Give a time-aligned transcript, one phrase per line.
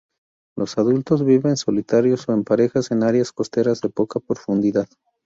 [0.57, 4.89] Los adultos viven solitarios o en parejas en áreas costeras de poca profundidad.